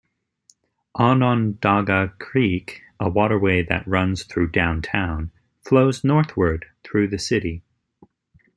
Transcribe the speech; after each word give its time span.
Onondaga 0.95 2.15
Creek, 2.17 2.81
a 2.99 3.07
waterway 3.07 3.61
that 3.61 3.85
runs 3.85 4.23
through 4.23 4.49
downtown, 4.49 5.29
flows 5.63 6.03
northward 6.03 6.65
through 6.83 7.07
the 7.07 7.19
city. 7.19 7.61